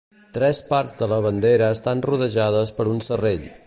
[0.37, 3.51] Tres parts de la bandera estan rodejades per un serrell.